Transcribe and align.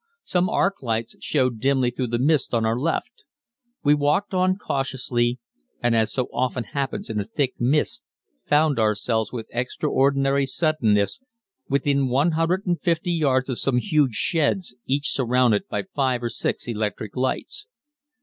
Some 0.23 0.49
arc 0.49 0.81
lights 0.81 1.15
showed 1.19 1.59
dimly 1.59 1.91
through 1.91 2.07
the 2.07 2.17
mist 2.17 2.55
on 2.55 2.65
our 2.65 2.75
left. 2.79 3.23
We 3.83 3.93
walked 3.93 4.33
on 4.33 4.57
cautiously, 4.57 5.37
and 5.79 5.95
as 5.95 6.11
so 6.11 6.27
often 6.33 6.63
happens 6.63 7.07
in 7.07 7.19
a 7.19 7.23
thick 7.23 7.53
mist 7.59 8.03
found 8.47 8.79
ourselves 8.79 9.31
with 9.31 9.45
extraordinary 9.51 10.47
suddenness 10.47 11.21
within 11.69 12.07
150 12.09 13.11
yards 13.11 13.47
of 13.47 13.59
some 13.59 13.77
huge 13.77 14.15
sheds 14.15 14.75
each 14.87 15.11
surrounded 15.11 15.67
by 15.69 15.83
five 15.93 16.23
or 16.23 16.29
six 16.29 16.67
electric 16.67 17.15
lights. 17.15 17.67